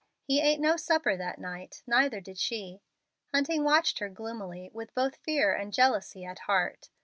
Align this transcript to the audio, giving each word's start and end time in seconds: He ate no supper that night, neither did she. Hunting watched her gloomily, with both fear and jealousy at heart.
He 0.23 0.41
ate 0.41 0.59
no 0.59 0.77
supper 0.77 1.15
that 1.15 1.37
night, 1.37 1.83
neither 1.85 2.19
did 2.21 2.39
she. 2.39 2.81
Hunting 3.31 3.63
watched 3.63 3.99
her 3.99 4.09
gloomily, 4.09 4.71
with 4.73 4.95
both 4.95 5.17
fear 5.17 5.53
and 5.53 5.71
jealousy 5.71 6.25
at 6.25 6.39
heart. 6.49 6.89